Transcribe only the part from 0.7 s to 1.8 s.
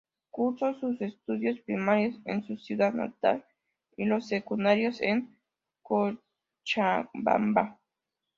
sus estudios